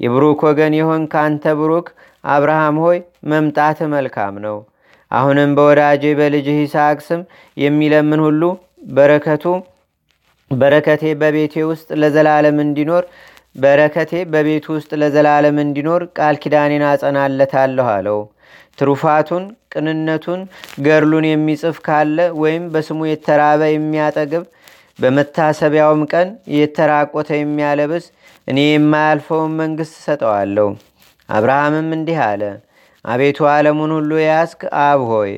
[0.00, 1.88] የብሩክ ወገን የሆን ካንተ ብሩክ
[2.24, 2.98] አብርሃም ሆይ
[3.32, 4.56] መምጣት መልካም ነው
[5.10, 7.20] አሁንም በወዳጄ በልጅህ ይስሐቅ ስም
[7.56, 8.42] የሚለምን ሁሉ
[8.90, 9.44] በረከቱ
[10.50, 13.04] በረከቴ በቤቴ ውስጥ ለዘላለም እንዲኖር
[13.56, 18.18] በረከቴ በቤቱ ውስጥ ለዘላለም እንዲኖር ቃል ኪዳኔን አጸናለታለሁ አለው።
[18.78, 20.40] ትሩፋቱን፣ ቅንነቱን፣
[20.86, 24.44] ገድሉን የሚጽፍ ካለ ወይም በስሙ የተራበ የሚያጠግብ
[24.98, 28.06] በመታሰቢያውም ቀን የተራቆተ የሚያለብስ
[28.48, 30.68] እኔ የማያልፈውን መንግሥት ሰጠዋለሁ።
[31.28, 32.42] አብርሃምም እንዲህ አለ፣
[33.04, 35.32] አቤቱ ዓለሙን ሁሉ የያዝክ አብ ሆይ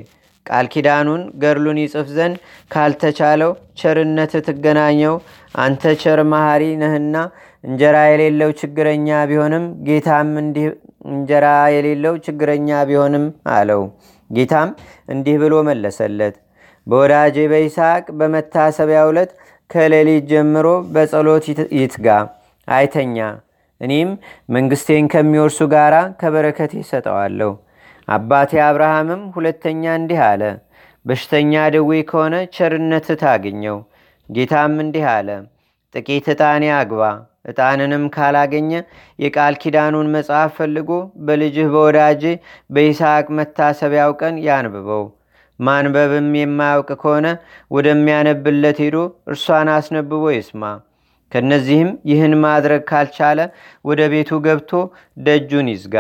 [0.47, 2.37] ቃል ኪዳኑን ገድሉን ይጽፍ ዘንድ
[2.71, 5.15] ካልተቻለው ቸርነት ትገናኘው።
[5.57, 7.17] አንተ ቸር መሐሪ ነህና
[7.65, 10.31] እንጀራ የሌለው ችግረኛ ቢሆንም ጌታም
[11.09, 13.83] እንጀራ የሌለው ችግረኛ ቢሆንም አለው።
[14.33, 14.71] ጌታም
[15.09, 16.37] እንዲህ ብሎ መለሰለት፣
[16.87, 19.33] በወዳጄ በይስሐቅ በመታሰቢያ ዕለት
[19.71, 21.45] ከሌሊት ጀምሮ በጸሎት
[21.79, 22.07] ይትጋ
[22.69, 23.19] አይተኛ።
[23.81, 24.11] እኔም
[24.55, 27.53] መንግሥቴን ከሚወርሱ ጋር ከበረከት ይሰጠዋለሁ።
[28.09, 30.43] አባቴ አብርሃምም ሁለተኛ እንዲህ አለ፣
[31.07, 33.79] በሽተኛ ደዌ ከሆነ ቸርነት ታግኘው።
[34.29, 35.29] ጌታም እንዲህ አለ፣
[35.95, 37.03] ጥቂት ዕጣን አግባ።
[37.45, 38.71] ዕጣንንም ካላገኘ
[39.19, 40.91] የቃል ኪዳኑን መጽሐፍ ፈልጎ
[41.27, 42.23] በልጅህ በወዳጄ
[42.71, 45.05] በይስሐቅ መታሰቢያው ቀን ያንብበው።
[45.61, 47.27] ማንበብም የማያውቅ ከሆነ
[47.71, 48.97] ወደሚያነብለት ሄዶ
[49.29, 50.65] እርሷን አስነብቦ ይስማ።
[51.33, 53.41] ከነዚህም ይህን ማድረግ ካልቻለ
[53.85, 54.71] ወደ ቤቱ ገብቶ
[55.27, 55.97] ደጁን ይዝጋ።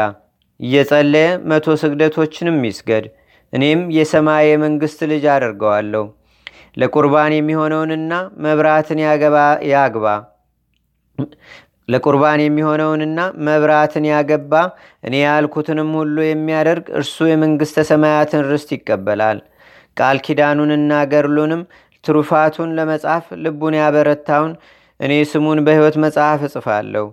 [0.60, 3.04] እየጸለየ መቶ ስግደቶችንም ይስገድ።
[3.52, 6.04] እኔም የሰማይ የመንግሥት ልጅ አደርገዋለሁ።
[6.76, 8.12] ለቁርባን የሚሆነውንና
[8.44, 9.00] መብራትን
[9.72, 10.06] ያግባ
[11.88, 14.52] ለቁርባን የሚሆነውንና መብራትን ያገባ
[15.06, 19.38] እኔ ያልኩትንም ሁሉ የሚያደርግ እርሱ የመንግሥተ ሰማያትን ርስት ይቀበላል።
[19.96, 21.62] ቃል ኪዳኑንና ገድሉንም
[22.04, 24.52] ትሩፋቱን ለመጻፍ ልቡን ያበረታውን
[25.00, 27.06] እኔ ስሙን በሕይወት መጽሐፍ እጽፋለሁ።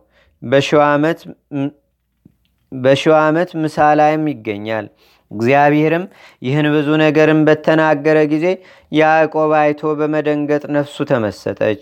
[2.71, 4.85] በሺው ዓመት ምሳ ላይም ይገኛል።
[5.31, 6.03] እግዚአብሔርም
[6.41, 8.45] ይህን ብዙ ነገርን በተናገረ ጊዜ
[8.91, 11.81] ያዕቆብ አይቶ በመደንገጥ ነፍሱ ተመሰጠች።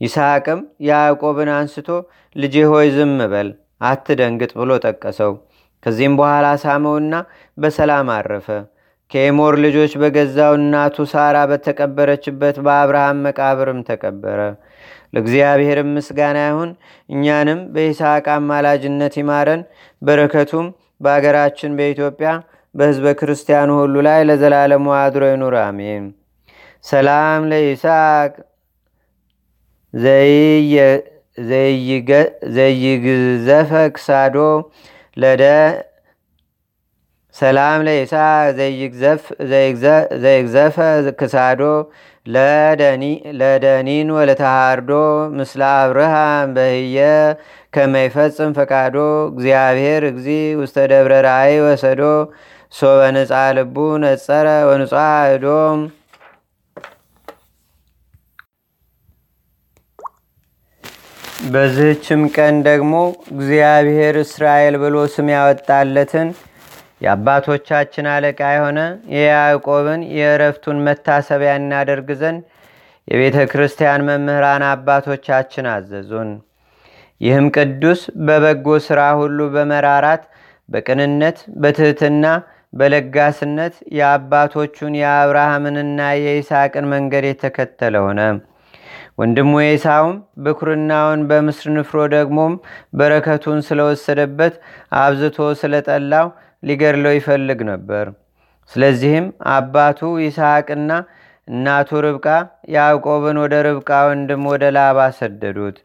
[0.00, 1.88] ይስሐቅም ያዕቆብን አንስቶ
[2.36, 3.48] ልጄ ሆይ ዝም በል
[3.88, 5.32] አትደንግጥ ብሎ ጠቀሰው።
[5.82, 7.14] ከዚህም በኋላ ሳመውና
[7.58, 8.48] በሰላም አረፈ።
[9.10, 14.40] ከኤሞር ልጆች በገዛው እናቱ ሳራ በተቀበረችበት በአብርሃም መቃብርም ተቀበረ።
[15.14, 16.70] ለእግዚአብሔርም ምስጋና ይሁን።
[17.08, 19.62] እኛንም በይስሐቅ አማላጅነት ይማረን።
[20.02, 20.66] በረከቱም
[21.04, 22.30] በአገራችን በኢትዮጵያ
[22.74, 26.04] በሕዝበ ክርስቲያኑ ሁሉ ላይ ለዘላለሙ አድሮ ይኑር፣ አሜን።
[26.84, 28.32] ሰላም ለይስሐቅ
[32.56, 34.36] ዘይግዘፈ ክሳዶ
[35.16, 35.44] ለደ
[37.34, 38.46] ሰላም ለይስሐቅ
[40.22, 40.76] ዘይግዘፈ
[41.20, 41.62] ክሳዶ
[43.40, 44.90] ለደኒን ወለተሃርዶ
[45.38, 46.98] ምስለ አብርሃም በህየ
[47.76, 48.96] ከመይፈጽም ፈቃዶ
[49.30, 50.28] እግዚአብሔር እግዚ
[50.60, 52.02] ውስተ ደብረ ራእይ ወሰዶ
[52.72, 54.92] ሶበ ነፃ ልቡ ነጸረ ወንጿ
[55.34, 55.80] እዶም
[61.48, 62.94] በዚህችም ቀን ደግሞ
[63.32, 66.28] እግዚአብሔር እስራኤል ብሎ ስም ያወጣለትን
[67.04, 68.80] የአባቶቻችን አለቃ የሆነ
[69.14, 72.42] የያዕቆብን የእረፍቱን መታሰቢያ እናደርግ ዘንድ
[73.08, 76.30] የቤተ ክርስቲያን መምህራን አባቶቻችን አዘዙን።
[77.20, 80.24] ይህም ቅዱስ በበጎ ሥራ ሁሉ በመራራት
[80.68, 82.24] በቅንነት በትሕትና
[82.72, 88.20] በለጋስነት የአባቶቹን የአብርሃምንና የይስሐቅን መንገድ የተከተለ ሆነ።
[89.18, 92.52] ወንድሙ ኤሳውም ብኩርናውን በምስር ንፍሮ ደግሞም
[92.98, 94.54] በረከቱን ስለወሰደበት
[95.00, 96.26] አብዝቶ ስለጠላው
[96.62, 98.06] ሊገድለው ይፈልግ ነበር።
[98.70, 100.90] ስለዚህም አባቱ ይስሐቅና
[101.48, 102.26] እናቱ ርብቃ
[102.74, 105.76] ያዕቆብን ወደ ርብቃ ወንድም ወደ ላባ ሰደዱት።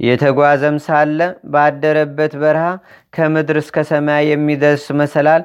[0.00, 1.18] የተጓዘም ሳለ
[1.52, 2.66] ባደረበት በረሃ
[3.14, 5.42] ከምድር እስከ ሰማይ የሚደርስ መሰላል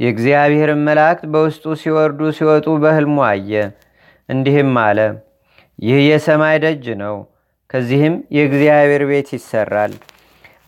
[0.00, 3.52] የእግዚአብሔርን መላእክት በውስጡ ሲወርዱ ሲወጡ በሕልሙ አየ።
[4.28, 4.98] እንዲህም አለ፣
[5.78, 7.16] ይህ የሰማይ ደጅ ነው።
[7.70, 9.92] ከዚህም የእግዚአብሔር ቤት ይሰራል።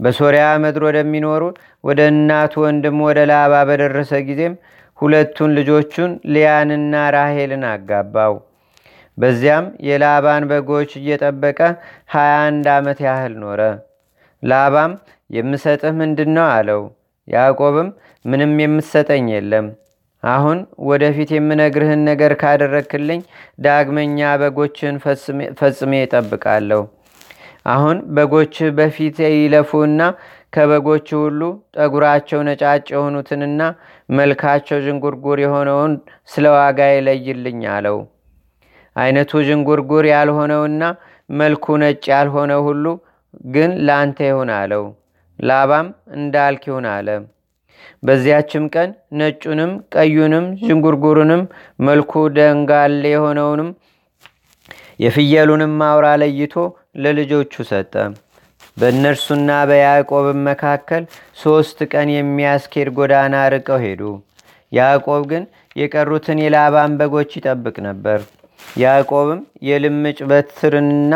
[0.01, 1.43] በሶርያ ምድር ወደሚኖሩ
[1.85, 4.55] ወደ እናቱ ወንድም ወደ ላባ በደረሰ ጊዜም
[4.99, 8.35] ሁለቱን ልጆቹን ሊያንና ራሄልን አጋባው።
[9.19, 11.61] በዚያም የላባን በጎች እየጠበቀ
[12.15, 13.61] 21 ዓመት ያህል ኖረ።
[14.43, 14.93] ላባም
[15.31, 16.83] የምሰጥህ ምንድን ነው አለው።
[17.29, 17.89] ያዕቆብም
[18.25, 19.67] ምንም የምትሰጠኝ የለም።
[20.23, 23.21] አሁን ወደፊት የምነግርህን ነገር ካደረክልኝ
[23.61, 24.97] ዳግመኛ በጎችህን
[25.61, 26.83] ፈጽሜ እጠብቃለሁ።
[27.67, 30.03] አሁን በጎችህ በፊት ይለፉና
[30.55, 31.41] ከበጎች ሁሉ
[31.77, 33.63] ጠጉራቸው ነጫጭ የሆኑትንና
[34.11, 35.95] መልካቸው ዥንጉርጉር የሆነውን
[36.29, 37.99] ስለ ዋጋ ይለይልኝ አለው።
[38.97, 40.83] አይነቱ ዥንጉርጉር ያልሆነውና
[41.33, 42.85] መልኩ ነጭ ያልሆነው ሁሉ
[43.51, 44.85] ግን ለአንተ ይሁን አለው።
[45.39, 47.09] ላባም እንዳልክ ይሁን አለ።
[48.03, 51.43] በዚያችም ቀን ነጩንም ቀዩንም ዥንጉርጉሩንም
[51.87, 53.71] መልኩ ደንጋሌ የሆነውንም
[55.01, 56.55] የፍየሉንም አውራ ለይቶ
[57.03, 57.95] ለልጆቹ ሰጠ።
[58.77, 61.05] በእነርሱና በያዕቆብም መካከል
[61.43, 64.03] ሦስት ቀን የሚያስኬድ ጎዳና ርቀው ሄዱ።
[64.73, 65.45] ያዕቆብ ግን
[65.77, 68.21] የቀሩትን የላባን በጎች ይጠብቅ ነበር።
[68.79, 71.13] ያዕቆብም የልምጭ በትርንና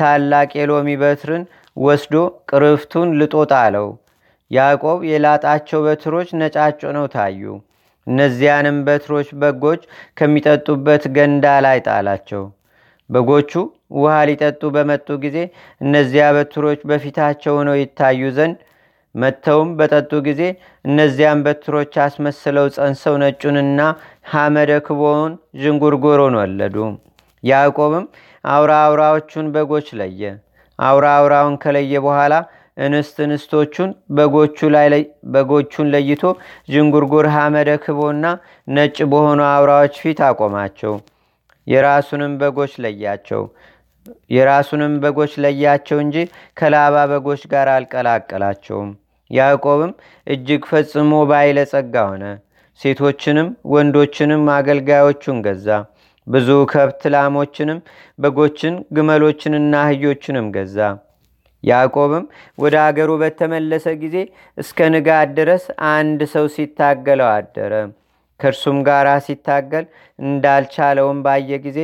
[0.00, 1.44] ታላቅ የሎሚ በትርን
[1.76, 2.14] ወስዶ
[2.50, 3.86] ቅርፍቱን ልጦ ጣለው።
[4.52, 7.42] ያዕቆብ የላጣቸው በትሮች ነጫጭ ነው ታዩ።
[8.06, 9.82] እነዚያንም በትሮች በጎች
[10.18, 12.42] ከሚጠጡበት ገንዳ ላይ ጣላቸው።
[13.10, 13.52] በጎቹ
[13.96, 15.38] ውሃ ሊጠጡ በመጡ ጊዜ
[15.80, 18.58] እነዚያ በትሮች በፊታቸው ሆነው ይታዩ ዘንድ
[19.14, 20.42] መጥተውም በጠጡ ጊዜ
[20.84, 23.80] እነዚያን በትሮች አስመስለው ጸንሰው ነጩንና
[24.32, 26.76] ሐመደ ክቦውን ዥንጉርጉሮን ወለዱ።
[27.42, 28.04] ያዕቆብም
[28.44, 30.22] አውራ አውራዎቹን በጎች ለየ።
[30.78, 32.34] አውራ አውራውን ከለየ በኋላ
[32.76, 33.90] እንስት እንስቶቹን
[35.34, 36.22] በጎቹን ለይቶ
[36.72, 38.24] ዥንጉርጉር ሐመደ ክቦና
[38.68, 40.94] ነጭ በሆኑ አውራዎች ፊት አቆማቸው።
[41.66, 43.42] የራሱንም በጎች ለያቸው
[44.30, 46.16] የራሱንም በጎች ለያቸው እንጂ
[46.58, 48.90] ከላባ በጎች ጋር አልቀላቀላቸውም።
[49.30, 49.92] ያዕቆብም
[50.26, 52.24] እጅግ ፈጽሞ ባይለጸጋ ሆነ።
[52.80, 55.68] ሴቶችንም ወንዶችንም አገልጋዮቹን ገዛ።
[56.26, 57.78] ብዙ ከብት ላሞችንም፣
[58.18, 60.78] በጎችን፣ ግመሎችንና አህዮችንም ገዛ።
[61.62, 62.24] ያዕቆብም
[62.58, 64.16] ወደ አገሩ በተመለሰ ጊዜ
[64.58, 67.72] እስከ ንጋት ድረስ አንድ ሰው ሲታገለው አደረ።
[68.40, 69.84] ከእርሱም ጋር ሲታገል
[70.18, 71.78] እንዳልቻለውም ባየ ጊዜ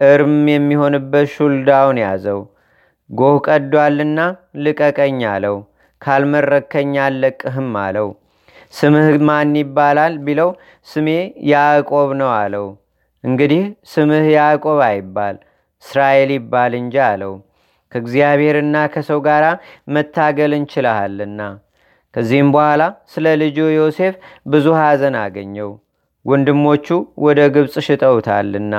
[0.00, 2.40] እርም የሚሆንበት ሹልዳውን ያዘው።
[3.10, 4.20] ጎህ ቀዷልና
[4.64, 5.56] ልቀቀኝ አለው።
[6.02, 8.08] ካልመረከኝ አልለቅህም አለው።
[8.74, 10.50] ስምህ ማን ይባላል ቢለው
[10.88, 11.08] ስሜ
[11.50, 12.66] ያዕቆብ ነው አለው።
[13.24, 13.62] እንግዲህ
[13.92, 15.36] ስምህ ያዕቆብ አይባል
[15.82, 17.32] እስራኤል ይባል እንጂ አለው።
[17.92, 19.44] ከእግዚአብሔርና ከሰው ጋር
[19.94, 21.40] መታገል እንችልሃልና።
[22.14, 24.14] ከዚህም በኋላ ስለ ልጁ ዮሴፍ
[24.46, 25.70] ብዙ ሐዘን አገኘው፣
[26.24, 26.86] ወንድሞቹ
[27.24, 28.74] ወደ ግብፅ ሽጠውታልና።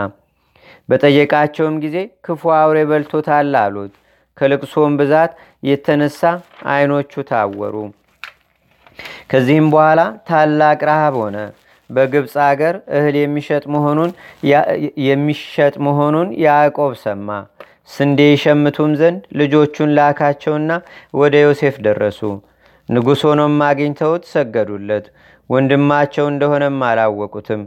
[0.90, 3.94] በጠየቃቸውም ጊዜ ክፉ አውሬ በልቶታል አሉት።
[4.38, 5.32] ከልቅሶም ብዛት
[5.64, 6.22] የተነሳ
[6.68, 7.76] አይኖቹ ታወሩ።
[9.32, 11.38] ከዚህም በኋላ ታላቅ ረሃብ ሆነ።
[11.90, 13.16] በግብፅ አገር እህል
[15.08, 17.30] የሚሸጥ መሆኑን ያዕቆብ ሰማ።
[17.92, 20.72] ስንዴ ይሸምቱም ዘንድ ልጆቹን ላካቸውና
[21.14, 22.20] ወደ ዮሴፍ ደረሱ።
[22.90, 25.06] ንጉሥ ሆኖም አግኝተውት ሰገዱለት።
[25.50, 27.62] ወንድማቸው እንደሆነም አላወቁትም።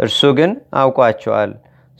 [0.00, 0.50] እርሱ ግን
[0.80, 1.50] አውቋቸዋል።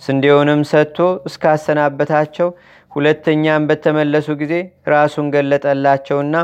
[0.03, 0.99] ስንዴውንም ሰጥቶ
[1.29, 2.49] እስካሰናበታቸው
[2.93, 4.55] ሁለተኛም በተመለሱ ጊዜ
[4.89, 6.35] ራሱን ገለጠላቸውና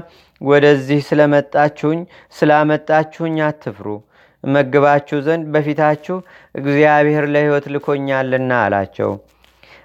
[0.40, 2.00] ወደዚህ ስለመጣችሁኝ
[2.36, 3.86] ስላመጣችሁኝ አትፍሩ፣
[4.44, 6.16] እመግባችሁ ዘንድ በፊታችሁ
[6.54, 9.10] እግዚአብሔር ለሕይወት ልኮኛልና አላቸው።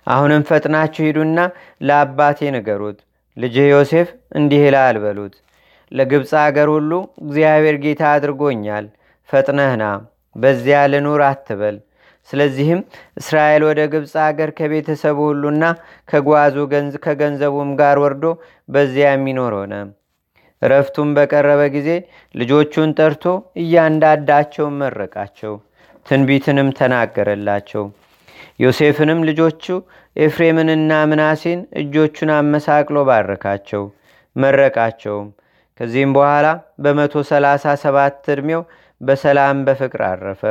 [0.07, 1.39] አሁንም ፈጥናችሁ ሂዱና
[1.81, 2.97] ለአባቴ ንገሩት፣
[3.37, 5.35] ልጅህ ዮሴፍ እንዲህ ይላል በሉት።
[5.91, 6.91] ለግብፅ አገር ሁሉ
[7.23, 8.85] እግዚአብሔር ጌታ አድርጎኛል፣
[9.29, 9.83] ፈጥነህና
[10.35, 11.75] በዚያ ልኑር አትበል።
[12.29, 12.79] ስለዚህም
[13.17, 15.63] እስራኤል ወደ ግብፅ አገር ከቤተሰቡ ሁሉና
[16.09, 16.55] ከጓዙ
[17.05, 18.23] ከገንዘቡም ጋር ወርዶ
[18.69, 19.73] በዚያ የሚኖር ሆነ።
[20.61, 21.89] እረፍቱም በቀረበ ጊዜ
[22.35, 23.23] ልጆቹን ጠርቶ
[23.63, 25.53] እያንዳንዳቸውን መረቃቸው፣
[26.05, 27.83] ትንቢትንም ተናገረላቸው።
[28.59, 29.63] ዮሴፍንም ልጆቹ
[30.15, 33.83] ኤፍሬምንና ምናሴን እጆቹን አመሳቅሎ ባረካቸው፣
[34.35, 35.27] መረቃቸውም።
[35.79, 36.47] ከዚህም በኋላ
[36.83, 38.61] በመቶ ሰላሳ ሰባት ዕድሜው
[39.01, 40.43] በሰላም በፍቅር አረፈ።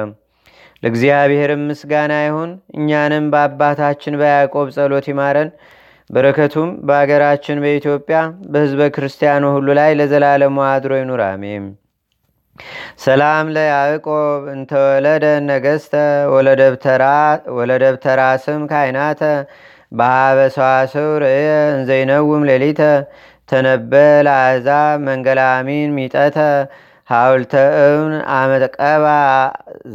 [0.83, 5.51] ለእግዚአብሔርም ምስጋና ይሁን። እኛንም በአባታችን በያዕቆብ ጸሎት ይማረን።
[6.11, 8.19] በረከቱም በአገራችን በኢትዮጵያ
[8.53, 11.65] በሕዝበ ክርስቲያኑ ሁሉ ላይ ለዘላለሙ አድሮ ይኑር፣ አሜን።
[13.05, 15.95] ሰላም ለያዕቆብ እንተወለደ ነገስተ
[17.57, 19.23] ወለደብተራ ስም ካይናተ
[19.93, 22.81] በሃበ ሰዋስው ርእየ እንዘይነውም ሌሊተ
[23.49, 26.39] ተነበል አሕዛብ መንገላሚን ሚጠተ
[27.09, 29.07] ሐውልተ እብን አመቀባ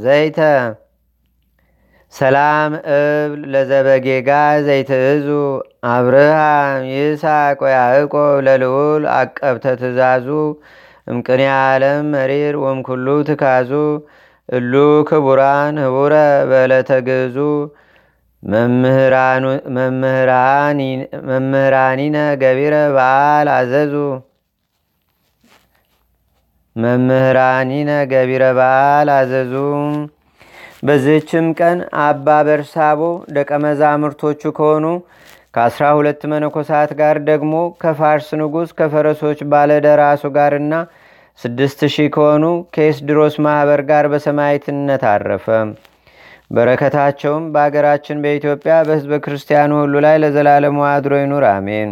[0.04, 0.40] ዘይተ።
[2.14, 4.30] ሰላም እብል ለዘበጌጋ
[4.68, 5.28] ዘይትእዙ
[5.92, 8.16] አብርሃም ይስሐቅ ወያዕቆብ
[8.48, 10.28] ለልዑል አቀብተ ትእዛዙ
[11.10, 13.72] እምቅኔ ዓለም መሪር ወምኩሉ ትካዙ
[14.50, 14.74] እሉ
[15.10, 16.14] ክቡራን ህቡረ
[16.50, 17.38] በዕለተ ግዙ
[21.30, 23.94] መምህራኒነ ገቢረ በዓል አዘዙ
[26.76, 29.54] መምህራኒነ ገቢረ በዓል አዘዙ።
[30.84, 33.02] በዚህችም ቀን አባ በርሳቦ
[33.36, 34.86] ደቀ መዛሙርቶቹ ከሆኑ
[35.56, 40.74] ከአስራ ሁለት መነኮሳት ጋር ደግሞ ከፋርስ ንጉሥ ከፈረሶች ባለደራሱ ጋርና
[41.42, 45.46] ስድስት ሺህ ከሆኑ ከኤስድሮስ ማኅበር ጋር በሰማይትነት አረፈ።
[46.52, 51.92] በረከታቸውም በአገራችን በኢትዮጵያ በሕዝበ ክርስቲያኑ ሁሉ ላይ ለዘላለሙ አድሮ ይኑር፣ አሜን።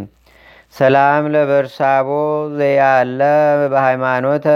[0.75, 2.09] ሰላም ለበርሳቦ
[2.57, 3.21] ዘያለ
[3.73, 4.47] በሃይማኖተ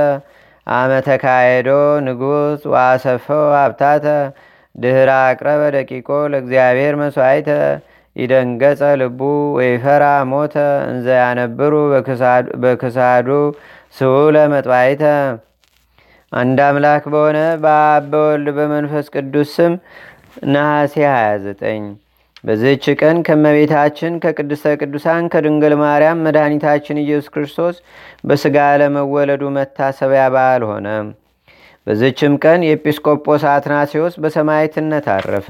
[0.67, 1.69] አመተካሄዶ
[2.06, 4.06] ንጉሥ ዋሰፈው ሀብታተ
[4.75, 7.49] ድህረ አቅረበ ደቂቆ ለእግዚአብሔር መስዋይተ
[8.15, 9.19] ይደንገጸ ልቡ
[9.58, 10.56] ወይፈራ ሞተ
[10.89, 11.73] እንዘ ያነብሩ
[12.63, 13.27] በክሳዱ
[13.95, 15.04] ስውለ መጥባይተ
[16.32, 19.73] አንድ አምላክ በሆነ በአብ በወልድ በመንፈስ ቅዱስ ስም
[20.51, 21.89] ነሐሴ 29
[22.43, 27.75] በዚህች ቀን ከመቤታችን ከቅድስተ ቅዱሳን ከድንግል ማርያም መድኃኒታችን ኢየሱስ ክርስቶስ
[28.27, 30.88] በሥጋ ለመወለዱ መታሰቢያ በዓል ሆነ።
[31.88, 35.49] በዚችም ቀን የኤጲስቆጶስ አትናቴዎስ በሰማይትነት አረፈ።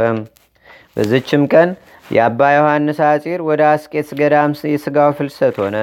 [0.95, 1.69] በዚችም ቀን
[2.12, 5.77] የአባ ዮሐንስ አጺር ወደ አስቄትስ ገዳም የሥጋው ፍልሰት ሆነ።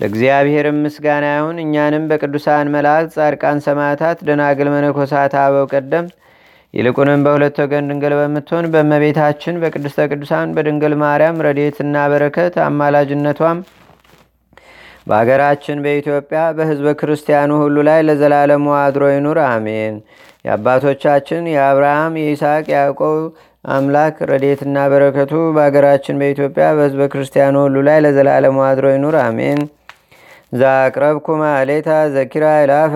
[0.00, 6.12] ለእግዚአብሔርም ምስጋና ይሁን። እኛንም በቅዱሳን መላእክት፣ ጻድቃን፣ ሰማዕታት፣ ደናግል፣ መነኮሳት፣ አበው ቀደምት
[6.74, 13.58] ይልቁንም በሁለት ወገን ድንግል በምትሆን በእመቤታችን በቅድስተ ቅዱሳን በድንግል ማርያም ረድኤትና በረከት አማላጅነቷም
[15.06, 19.96] በአገራችን በኢትዮጵያ በሕዝበ ክርስቲያኑ ሁሉ ላይ ለዘላለሙ አድሮ ይኑር፣ አሜን።
[20.44, 23.20] የአባቶቻችን የአብርሃም የይስሐቅ ያዕቆብ
[23.68, 29.60] አምላክ ረድኤትና በረከቱ በአገራችን በኢትዮጵያ በሕዝበ ክርስቲያኑ ሁሉ ላይ ለዘላለሙ አድሮ ይኑር፣ አሜን።
[30.52, 32.94] ዛቅረብኩ ማሌታ ዘኪራ ይላፈ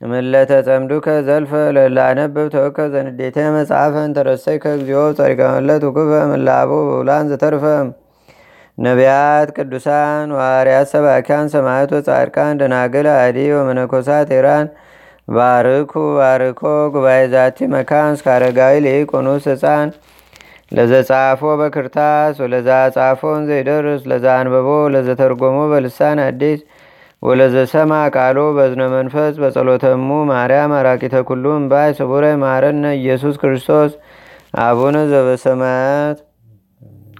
[0.00, 7.64] ምለተ ጸምዱከ ዘልፈ ለላነብብ ተወከ ዘንዴተ መጽሐፈን ተረሰይከ እግዚኦ ጸሪቀመለት ውክፈ ምላቡ በውላን ዘተርፈ።
[8.78, 14.66] ነቢያት፣ ቅዱሳን፣ ዋርያት፣ ሰባኪያን፣ ሰማዕት፣ ጻድቃን፣ ደናግል፣ አዲ ወመነኮሳት ኤራን
[15.28, 16.62] ባርኩ ባርኮ
[16.94, 18.74] ጉባኤ ዛቲ መካን እስከ አረጋዊ
[19.46, 19.88] ህፃን
[20.72, 26.60] ለዘጻፎ በክርታስ ወለዛ ጻፎን ዘይደርስ ለዛ አንበቦ ለዘተርጎሞ በልሳን አዲስ
[27.22, 33.92] ወለዘሰማ ቃሎ በዝነ መንፈስ በጸሎተሙ ማርያም አራቂተ ኩሉ እምባይ ስቡረ ማረነ ኢየሱስ ክርስቶስ
[34.64, 36.18] አቡነ ዘበሰማያት